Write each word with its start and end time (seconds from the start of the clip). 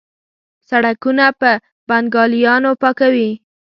سړکونه 0.69 1.25
په 1.39 1.51
بنګالیانو 1.89 2.71
پاکوي. 2.81 3.31